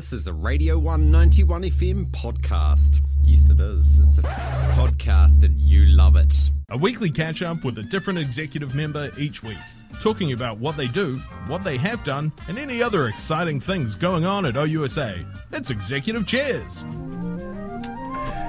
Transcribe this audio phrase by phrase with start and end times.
[0.00, 3.02] This is a Radio 191 FM podcast.
[3.22, 3.98] Yes, it is.
[3.98, 6.34] It's a podcast and you love it.
[6.70, 9.58] A weekly catch up with a different executive member each week,
[10.02, 11.16] talking about what they do,
[11.48, 15.22] what they have done, and any other exciting things going on at OUSA.
[15.52, 16.82] It's Executive Chairs.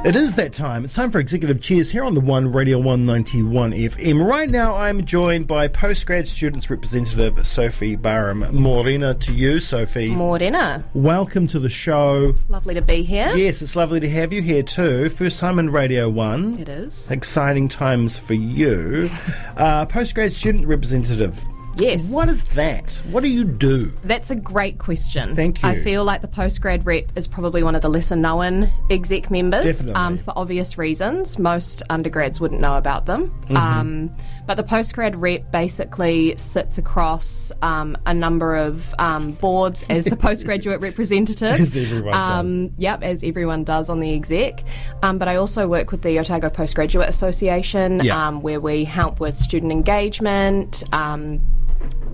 [0.03, 0.83] It is that time.
[0.83, 4.27] It's time for Executive Cheers here on the One Radio 191 FM.
[4.27, 8.39] Right now, I'm joined by postgrad students representative Sophie Barham.
[8.51, 10.09] Morena to you, Sophie.
[10.09, 10.83] Morena.
[10.95, 12.33] Welcome to the show.
[12.49, 13.29] Lovely to be here.
[13.35, 15.09] Yes, it's lovely to have you here too.
[15.09, 16.57] First time in Radio 1.
[16.57, 17.11] It is.
[17.11, 19.07] Exciting times for you.
[19.55, 21.39] uh, postgrad student representative.
[21.77, 22.11] Yes.
[22.11, 22.91] What is that?
[23.11, 23.91] What do you do?
[24.03, 25.35] That's a great question.
[25.35, 25.69] Thank you.
[25.69, 29.87] I feel like the postgrad rep is probably one of the lesser known exec members
[29.87, 31.39] um, for obvious reasons.
[31.39, 33.29] Most undergrads wouldn't know about them.
[33.45, 33.57] Mm-hmm.
[33.57, 40.05] Um, but the postgrad rep basically sits across um, a number of um, boards as
[40.05, 41.59] the postgraduate representative.
[41.61, 44.63] As everyone um, Yep, as everyone does on the exec.
[45.03, 48.27] Um, but I also work with the Otago Postgraduate Association, Yeah.
[48.27, 50.83] um, where we help with student engagement.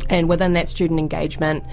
[0.10, 1.64] And within that student engagement,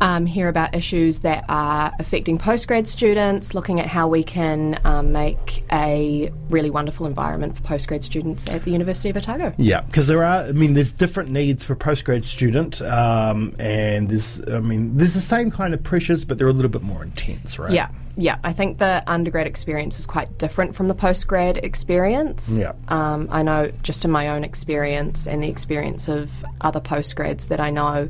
[0.00, 5.12] um, hear about issues that are affecting postgrad students, looking at how we can um,
[5.12, 9.52] make a really wonderful environment for postgrad students at the University of Otago.
[9.58, 10.42] Yeah, because there are.
[10.42, 14.40] I mean, there's different needs for postgrad student, um, and there's.
[14.48, 17.58] I mean, there's the same kind of pressures, but they're a little bit more intense,
[17.58, 17.72] right?
[17.72, 18.38] Yeah, yeah.
[18.44, 22.50] I think the undergrad experience is quite different from the postgrad experience.
[22.50, 22.72] Yeah.
[22.88, 27.60] Um, I know just in my own experience and the experience of other postgrads that
[27.60, 28.08] I know,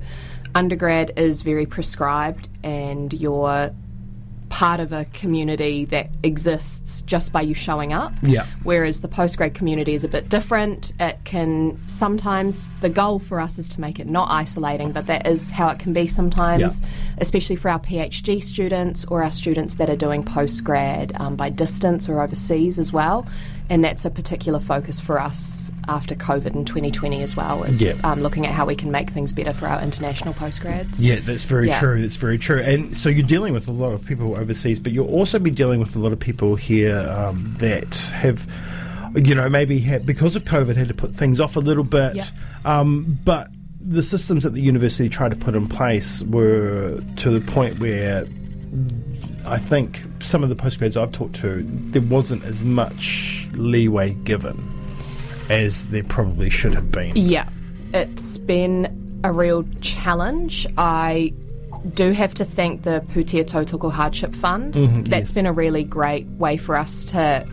[0.59, 3.70] undergrad is very prescribed and you're
[4.48, 8.12] part of a community that exists just by you showing up.
[8.23, 8.47] Yeah.
[8.64, 10.92] Whereas the postgrad community is a bit different.
[10.98, 15.27] It can sometimes, the goal for us is to make it not isolating, but that
[15.27, 16.89] is how it can be sometimes, Yeah.
[17.19, 22.09] especially for our PhD students or our students that are doing postgrad um, by distance
[22.09, 23.27] or overseas as well.
[23.70, 27.95] And that's a particular focus for us after COVID in 2020 as well, is Yeah.
[28.05, 30.96] um, looking at how we can make things better for our international postgrads.
[31.01, 31.80] Yeah, that's very Yeah.
[31.80, 32.01] true.
[32.01, 32.61] That's very true.
[32.61, 35.80] And so you're dealing with a lot of people overseas, but you'll also be dealing
[35.80, 38.46] with a lot of people here um, that have,
[39.17, 42.14] you know, maybe had, because of COVID had to put things off a little bit.
[42.17, 42.27] Yeah.
[42.64, 43.48] Um, but
[43.80, 48.27] the systems that the university tried to put in place were to the point where
[49.46, 54.62] I think some of the postgrads I've talked to, there wasn't as much leeway given
[55.48, 57.17] as there probably should have been.
[57.17, 57.48] Yeah,
[57.95, 60.67] it's been a real challenge.
[60.77, 61.33] I
[61.95, 64.75] do have to thank the Putea Tautoko Hardship Fund.
[64.75, 65.31] That's Mm-hmm, yes.
[65.33, 67.47] been a really great way for us to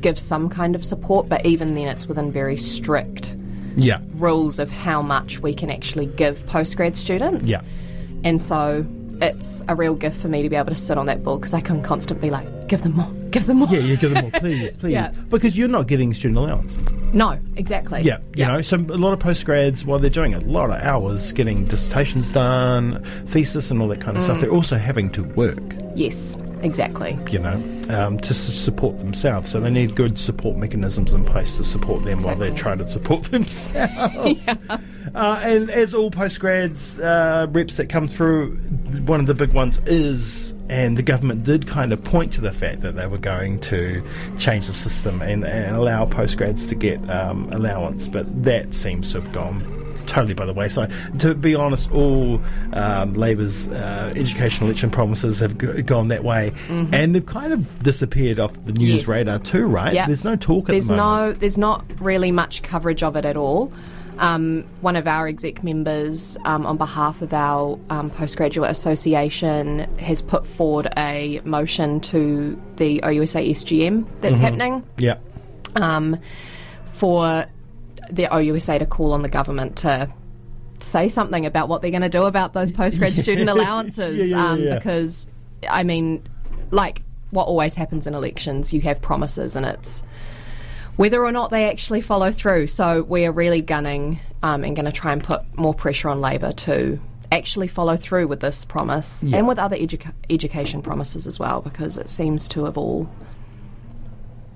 [0.00, 3.36] give some kind of support, but even then, it's within very strict
[3.76, 4.00] Yeah.
[4.14, 7.48] rules of how much we can actually give postgrad students.
[7.48, 7.60] Yeah.
[8.24, 8.84] And so
[9.20, 11.54] it's a real gift for me to be able to sit on that board because
[11.54, 13.68] I can constantly be like, give them more, give them more.
[13.70, 14.92] Yeah, you give them all, please, please.
[14.92, 15.10] Yeah.
[15.30, 16.76] Because you're not getting student allowance.
[17.12, 18.02] No, exactly.
[18.02, 21.32] Yeah, you know, so a lot of postgrads, while they're doing a lot of hours
[21.32, 24.26] getting dissertations done, thesis, and all that kind of Mm.
[24.26, 25.58] stuff, they're also having to work,
[25.94, 27.18] Yes, exactly.
[27.30, 27.54] you know,
[27.90, 29.50] um, to s- support themselves.
[29.50, 32.88] So they need good support mechanisms in place to support them while they're trying to
[32.88, 34.46] support themselves.
[35.14, 38.56] uh, and as all postgrads uh, reps that come through,
[39.06, 40.54] one of the big ones is.
[40.72, 44.02] And the government did kind of point to the fact that they were going to
[44.38, 49.20] change the system and, and allow postgrads to get um, allowance, but that seems to
[49.20, 49.60] have gone
[50.06, 50.90] totally by the wayside.
[51.20, 52.40] To be honest, all
[52.72, 57.82] um, Labor's uh, education election promises have g- gone that way, and they've kind of
[57.82, 58.96] disappeared off the news Mm-hmm.
[58.98, 59.06] Yes.
[59.06, 59.92] radar too, right?
[59.92, 60.06] Yeah.
[60.06, 63.36] There's no talk at There's the no, there's not really much coverage of it at
[63.36, 63.70] all.
[64.18, 70.20] Um, one of our exec members, um, on behalf of our um, postgraduate association, has
[70.22, 74.42] put forward a motion to the OUSA SGM that's Mm-hmm.
[74.44, 75.16] happening Yeah.
[75.76, 76.18] um,
[76.92, 77.46] for
[78.10, 80.08] the OUSA to call on the government to
[80.80, 84.18] say something about what they're going to do about those postgrad student allowances.
[84.18, 84.74] Yeah, yeah, um, yeah.
[84.74, 85.26] Because,
[85.68, 86.22] I mean,
[86.70, 90.02] like what always happens in elections, you have promises and it's
[90.96, 92.66] whether or not they actually follow through.
[92.68, 96.20] So we are really gunning um, and going to try and put more pressure on
[96.20, 97.00] Labor to
[97.30, 99.38] actually follow through with this promise Yeah.
[99.38, 103.08] and with other educa- education promises as well, because it seems to have all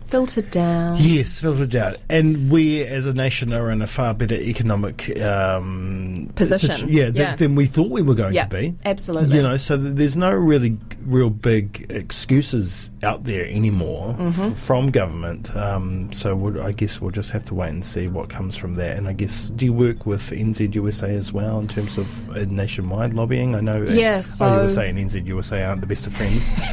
[0.09, 0.99] Filtered down.
[1.01, 2.01] Yes, filtered out.
[2.09, 6.71] And we as a nation are in a far better economic um, Position.
[6.77, 7.35] situ- yeah, th- Yeah.
[7.35, 8.75] than we thought we were going Yeah, to be.
[8.85, 9.35] absolutely.
[9.37, 14.43] You know, so there's no really real big excuses out there anymore Mm-hmm.
[14.53, 15.55] f- from government.
[15.55, 18.75] Um, so we'll, I guess we'll just have to wait and see what comes from
[18.75, 18.97] that.
[18.97, 23.15] And I guess, do you work with NZUSA as well in terms of uh, nationwide
[23.15, 23.55] lobbying?
[23.55, 26.51] I know uh, Yeah, so- OUSA and NZUSA aren't the best of friends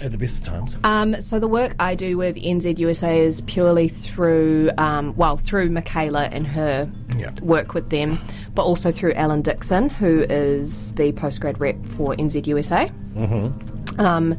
[0.00, 0.76] at the best of times.
[0.84, 6.24] Um, so the work I do with NZUSA is purely through, um, well, through Michaela
[6.32, 7.30] and her Yeah.
[7.42, 8.18] work with them,
[8.54, 12.92] but also through Alan Dixon, who is the postgrad rep for NZUSA.
[13.14, 13.67] Mm-hmm.
[13.98, 14.38] Um,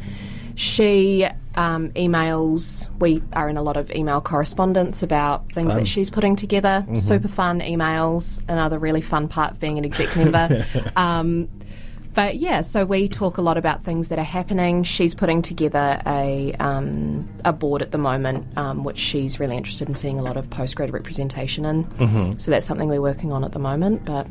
[0.55, 1.25] she
[1.55, 2.89] um, emails.
[2.99, 6.85] We are in a lot of email correspondence about things that she's putting together.
[6.95, 8.41] Super fun emails.
[8.49, 10.65] Another really fun part of being an exec member.
[10.95, 11.49] um,
[12.13, 14.83] but yeah, so we talk a lot about things that are happening.
[14.83, 19.87] She's putting together a um, a board at the moment, um, which she's really interested
[19.87, 21.87] in seeing a lot of postgrad representation in.
[22.39, 24.03] So that's something we're working on at the moment.
[24.05, 24.27] But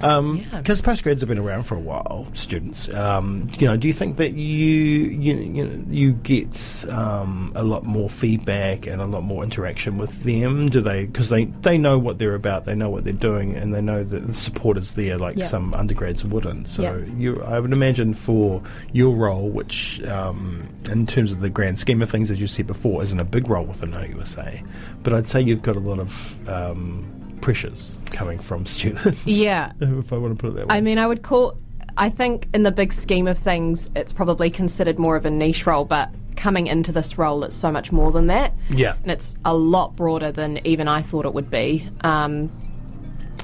[0.00, 2.88] Because postgrads have been around for a while, students.
[2.88, 7.62] Um, you know, do you think that you you you, know, you get um, a
[7.62, 10.68] lot more feedback and a lot more interaction with them?
[10.70, 11.04] Do they?
[11.04, 14.02] Because they they know what they're about, they know what they're doing, and they know
[14.02, 15.46] that the support is there, like Yeah.
[15.46, 16.68] some undergrads wouldn't.
[16.68, 16.96] So Yeah.
[17.18, 18.62] you, I would imagine for
[18.92, 22.66] your role, which um, in terms of the grand scheme of things, as you said
[22.66, 24.62] before, isn't a big role within OUSA,
[25.02, 27.04] but I'd say you've got a lot of um,
[27.40, 29.20] pressures coming from students.
[29.26, 30.76] yeah, if I want to put it that way.
[30.76, 31.56] I mean, I would call.
[31.96, 35.66] I think in the big scheme of things, it's probably considered more of a niche
[35.66, 38.54] role, but coming into this role, it's so much more than that.
[38.70, 38.94] Yeah.
[39.02, 41.88] and it's a lot broader than even I thought it would be.
[42.00, 42.50] Um,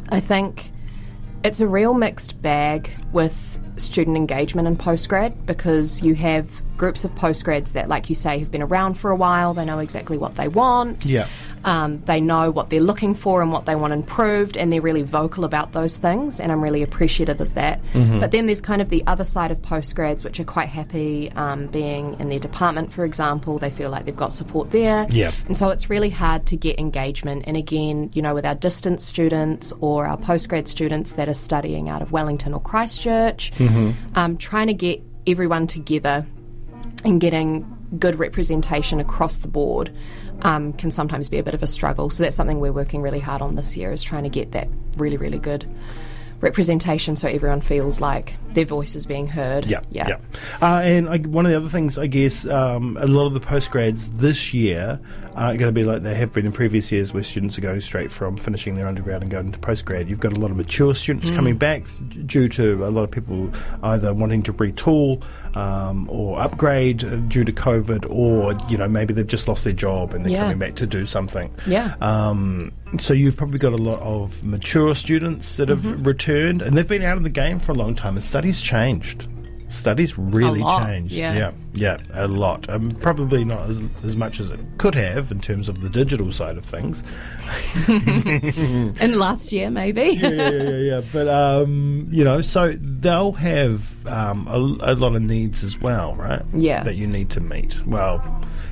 [0.09, 0.71] I think
[1.45, 7.15] it's a real mixed bag with student engagement and postgrad because you have groups of
[7.15, 9.55] postgrads that, like you say, have been around for a while.
[9.55, 11.05] They know exactly what they want.
[11.05, 11.29] Yeah.
[11.65, 15.03] Um, they know what they're looking for and what they want improved, and they're really
[15.03, 17.81] vocal about those things, and I'm really appreciative of that.
[18.21, 21.67] But then there's kind of the other side of postgrads, which are quite happy um,
[21.67, 23.59] being in their department, for example.
[23.59, 25.07] They feel like they've got support there.
[25.11, 25.33] Yeah.
[25.47, 27.45] And so it's really hard to get engagement.
[27.47, 31.89] And again, you know, with our distance students or our postgrad students that are studying
[31.89, 33.53] out of Wellington or Christchurch,
[34.15, 36.25] um, trying to get everyone together
[37.05, 39.95] and getting good representation across the board
[40.43, 42.11] um, can sometimes be a bit of a struggle.
[42.11, 44.69] So that's something we're working really hard on this year is trying to get that
[44.97, 45.67] really, really good
[46.41, 49.67] representation so everyone feels like their voice is being heard.
[49.67, 50.09] Yeah, Yeah.
[50.09, 50.17] yeah.
[50.63, 53.41] Uh, and I, one of the other things, I guess, um, a lot of the
[53.41, 54.99] postgrads this year
[55.35, 57.83] aren't going to be like they have been in previous years, where students are going
[57.83, 60.09] straight from finishing their undergrad and going to postgrad.
[60.09, 61.85] You've got a lot of mature students coming back
[62.25, 63.51] due to a lot of people
[63.83, 65.23] either wanting to retool
[65.55, 69.75] um, or upgrade uh, due to COVID, or you know maybe they've just lost their
[69.75, 70.43] job and they're Yeah.
[70.45, 71.51] coming back to do something.
[71.67, 71.95] Yeah.
[72.01, 76.03] Um, so you've probably got a lot of mature students that have Mm-hmm.
[76.27, 78.17] Returned, and they've been out of the game for a long time.
[78.17, 79.29] And studies changed.
[79.69, 81.13] Studies really changed.
[81.13, 81.35] yeah.
[81.35, 82.71] yeah, yeah, a lot.
[82.71, 86.31] Um, probably not as, as much as it could have in terms of the digital
[86.33, 87.03] side of things.
[87.89, 90.03] And last year, maybe.
[90.21, 91.01] yeah, yeah, yeah, yeah.
[91.13, 96.15] But um, you know, so they'll have um, a, a lot of needs as well,
[96.15, 96.43] right?
[96.55, 96.83] Yeah.
[96.85, 97.85] that you need to meet.
[97.87, 98.23] Well,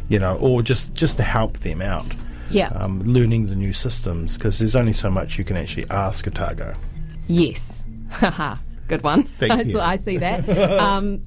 [0.08, 2.14] you know, or just just to help them out.
[2.50, 2.68] Yeah.
[2.68, 6.30] um, learning the new systems because there's only so much you can actually ask a
[6.30, 6.76] Otago.
[7.26, 7.84] Yes.
[8.10, 8.56] Haha.
[8.88, 9.24] Good one.
[9.38, 9.72] Thank I, you.
[9.72, 10.48] so I see that.
[10.78, 11.24] um,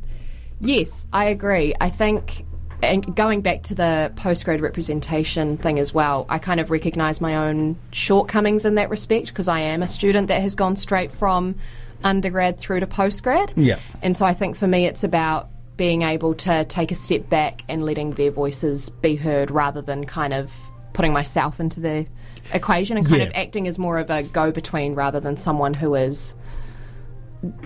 [0.59, 1.73] yes, I agree.
[1.81, 2.45] I think,
[2.83, 7.35] and going back to the postgrad representation thing as well, I kind of recognise my
[7.35, 11.55] own shortcomings in that respect because I am a student that has gone straight from
[12.03, 13.51] undergrad through to postgrad.
[13.55, 13.79] Yeah.
[14.03, 17.63] And so I think for me, it's about being able to take a step back
[17.69, 20.51] and letting their voices be heard rather than kind of
[20.93, 22.05] putting myself into the
[22.53, 23.27] equation and kind Yeah.
[23.27, 26.35] of acting as more of a go between rather than someone who is,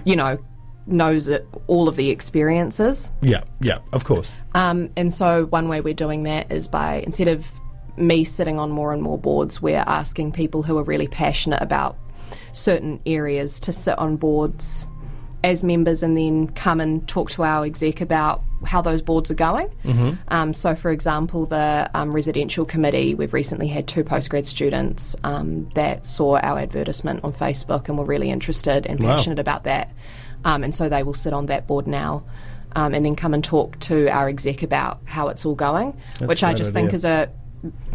[0.04, 0.38] you know,
[0.88, 3.12] knows it, all of the experiences.
[3.22, 4.30] Yeah, yeah, of course.
[4.56, 7.46] Um, and so one way we're doing that is by instead of
[7.98, 11.98] me sitting on more and more boards, we're asking people who are really passionate about
[12.54, 14.88] certain areas to sit on boards
[15.44, 19.36] as members and then come and talk to our exec about how those boards are
[19.36, 19.70] going.
[20.28, 25.68] Um, so, for example, the um, residential committee, we've recently had two postgrad students um,
[25.76, 29.16] that saw our advertisement on Facebook and were really interested and Wow.
[29.16, 29.90] passionate about that.
[30.46, 32.24] Um, and so they will sit on that board now.
[32.74, 36.42] Um, and then come and talk to our exec about how it's all going, which
[36.42, 37.30] I just think is a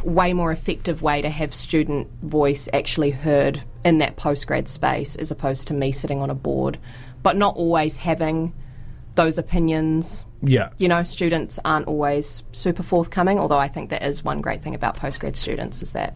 [0.04, 5.30] way more effective way to have student voice actually heard in that postgrad space as
[5.30, 6.78] opposed to me sitting on a board,
[7.26, 8.54] but not always having
[9.16, 10.68] those opinions Yeah.
[10.78, 14.76] You know, students aren't always super forthcoming, although I think that is one great thing
[14.76, 16.14] about postgrad students is that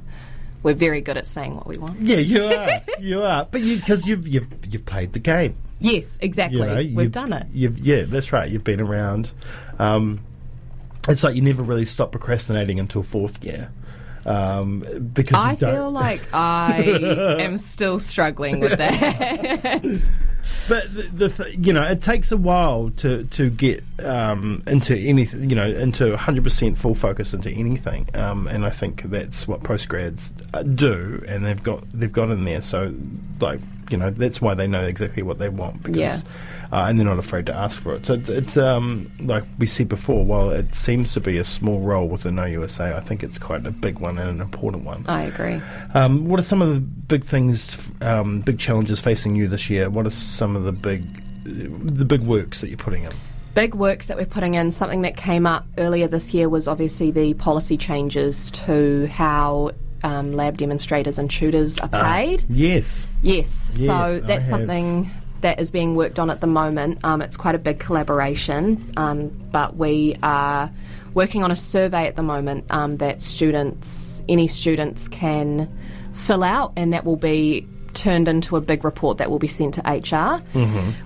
[0.62, 2.00] we're very good at saying what we want.
[2.00, 2.81] Yeah, you are.
[3.00, 3.49] you are.
[3.50, 5.57] But because you've you've you've played the game.
[5.81, 6.61] Yes, exactly.
[6.61, 7.47] You know, We've you've- done it.
[7.52, 8.49] You've, yeah, that's right.
[8.49, 9.33] You've been around.
[9.81, 10.21] Um,
[11.09, 13.73] it's like you never really stop procrastinating until fourth year.
[14.26, 16.83] Um, because I feel like I
[17.40, 20.09] am still struggling with that.
[20.69, 24.97] But the, the th- you know, it takes a while to to get um, into
[24.97, 25.50] anything.
[25.50, 28.09] You know, into 100% full focus into anything.
[28.14, 32.45] Um, and I think that's what postgrads uh, do, and they've got they've got in
[32.45, 32.62] there.
[32.62, 32.95] So,
[33.40, 33.61] like,
[33.91, 36.21] you know, that's why they know exactly what they want because, Yeah.
[36.73, 38.07] uh, and they're not afraid to ask for it.
[38.07, 40.25] So it's, it's um, like we said before.
[40.25, 43.71] While it seems to be a small role within OUSA, I think it's quite a
[43.71, 45.05] big one and an important one.
[45.09, 45.61] I agree.
[45.95, 49.91] Um, what are some of the big things, um, big challenges facing you this year?
[49.91, 51.05] What are some of the big,
[51.45, 53.13] the big works that you're putting in?
[53.53, 54.71] big works that we're putting in.
[54.71, 60.33] Something that came up earlier this year was obviously the policy changes to how um,
[60.33, 62.45] lab demonstrators and tutors are paid.
[62.49, 63.09] Yes.
[63.23, 66.99] yes, Yes, so that's something that is being worked on at the moment.
[67.04, 70.71] Um, it's quite a big collaboration, um, but we are
[71.14, 75.69] working on a survey at the moment um, that students, any students, can
[76.12, 79.75] fill out, and that will be turned into a big report that will be sent
[79.75, 80.43] to HR.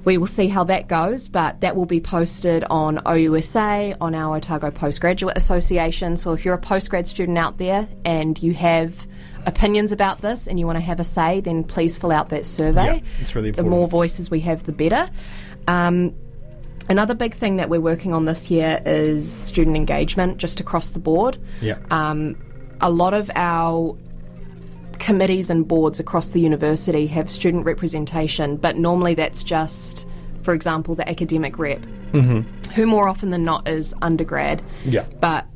[0.04, 4.36] We will see how that goes, but that will be posted on OUSA, on our
[4.36, 6.16] Otago Postgraduate Association.
[6.16, 9.06] So if you're a postgrad student out there and you have
[9.46, 12.46] opinions about this and you want to have a say, then please fill out that
[12.46, 12.96] survey.
[12.96, 13.70] Yeah, it's really important.
[13.70, 15.10] The more voices we have, the better.
[15.68, 16.14] Um,
[16.88, 20.98] another big thing that we're working on this year is student engagement, just across the
[20.98, 21.38] board.
[21.60, 21.78] Yeah.
[21.90, 22.36] Um,
[22.80, 23.96] a lot of our
[25.04, 30.06] committees and boards across the university have student representation, but normally that's just,
[30.42, 31.82] for example, the academic rep,
[32.12, 32.40] mm-hmm.
[32.70, 34.62] who more often than not is undergrad.
[34.86, 35.04] Yeah.
[35.20, 35.46] But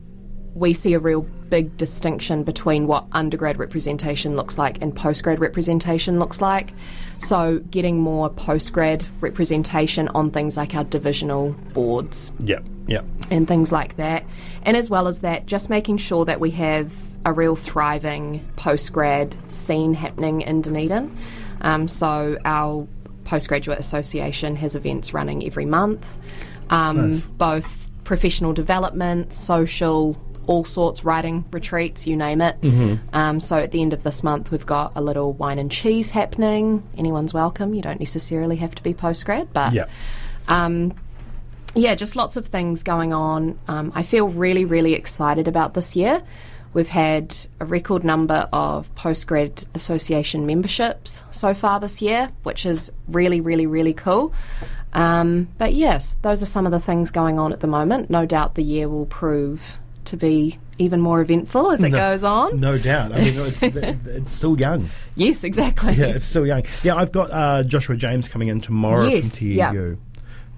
[0.53, 6.19] we see a real big distinction between what undergrad representation looks like and postgrad representation
[6.19, 6.75] looks like.
[7.17, 12.59] So, getting more postgrad representation on things like our divisional boards Yeah.
[12.87, 13.01] Yeah.
[13.31, 14.25] and things like that.
[14.65, 16.93] And as well as that, just making sure that we have
[17.25, 21.17] a real thriving postgrad scene happening in Dunedin.
[21.61, 22.87] Um, so our
[23.25, 26.07] postgraduate association has events running every month,
[26.71, 27.23] um, Nice.
[27.27, 30.17] both professional development, social.
[30.47, 32.57] All sorts, writing retreats, you name it.
[33.13, 36.09] Um, so at the end of this month, we've got a little wine and cheese
[36.09, 36.83] happening.
[36.97, 37.75] Anyone's welcome.
[37.75, 39.85] You don't necessarily have to be postgrad, but Yeah.
[40.49, 40.95] um,
[41.75, 43.59] yeah, just lots of things going on.
[43.69, 46.23] Um, I feel really, really excited about this year.
[46.75, 52.93] We've had a record number of postgrad association memberships so far this year, which is
[53.09, 54.33] really, really, really cool.
[54.93, 58.11] Um, but yes, those are some of the things going on at the moment.
[58.11, 62.23] No doubt the year will prove to be even more eventful as it No- goes
[62.25, 62.61] on.
[62.61, 63.13] No doubt.
[63.13, 63.63] I mean, it's,
[64.07, 64.89] it's still young.
[65.17, 65.95] Yes, exactly.
[65.95, 66.63] Yeah, it's still young.
[66.83, 69.39] Yeah, I've got uh, Joshua James coming in tomorrow Yes, from.
[69.39, 69.99] TEU.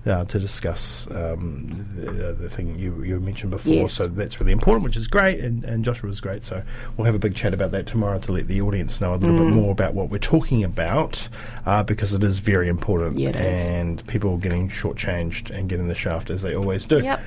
[0.07, 3.93] Uh, to discuss um, the, the thing you, you mentioned before, Yes.
[3.93, 6.43] so that's really important, which is great, and, and Joshua's great.
[6.47, 6.63] So
[6.97, 9.37] we'll have a big chat about that tomorrow to let the audience know a little
[9.37, 9.49] Mm.
[9.51, 11.29] bit more about what we're talking about,
[11.67, 13.69] uh, because it is very important, Yeah, it is.
[13.69, 17.01] and people are getting shortchanged and getting the shaft as they always do.
[17.05, 17.21] Yep.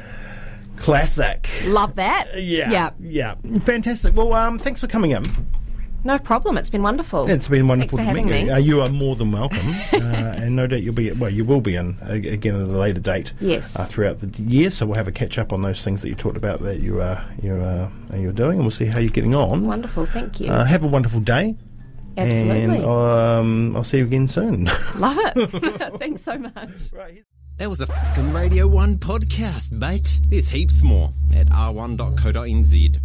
[0.77, 1.48] Classic.
[1.65, 2.42] Love that.
[2.42, 2.89] Yeah, Yeah.
[3.00, 4.15] yeah, fantastic.
[4.15, 5.24] Well, um, thanks for coming in.
[6.05, 6.57] No problem.
[6.57, 7.29] It's been wonderful.
[7.29, 8.48] It's been wonderful Thanks for to meet having you.
[8.48, 8.51] me.
[8.51, 9.98] Uh, you are more than welcome, uh,
[10.36, 11.12] and no doubt you'll be.
[11.12, 13.31] Well, you will be in uh, again at a later date.
[13.39, 13.77] Yes.
[13.79, 16.15] Uh, throughout the year, so we'll have a catch up on those things that you
[16.15, 19.33] talked about that you are you are you're doing, and we'll see how you're getting
[19.36, 19.63] on.
[19.65, 20.05] Wonderful.
[20.07, 20.51] Thank you.
[20.51, 21.55] Uh, have a wonderful day,
[22.17, 22.77] Absolutely.
[22.79, 24.65] and um, I'll see you again soon.
[24.98, 25.93] Love it.
[26.00, 26.69] Thanks so much.
[27.57, 30.19] That was a fucking Radio 1 podcast, mate.
[30.27, 32.98] There's heaps more at r1.co.nz.